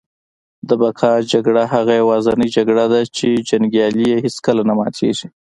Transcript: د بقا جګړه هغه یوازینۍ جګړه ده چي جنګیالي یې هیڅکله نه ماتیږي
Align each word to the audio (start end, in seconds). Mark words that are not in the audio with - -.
د 0.67 0.69
بقا 0.81 1.11
جګړه 1.33 1.63
هغه 1.73 1.93
یوازینۍ 2.01 2.49
جګړه 2.57 2.85
ده 2.93 3.01
چي 3.17 3.29
جنګیالي 3.49 4.03
یې 4.11 4.17
هیڅکله 4.25 4.61
نه 4.69 4.73
ماتیږي 4.79 5.27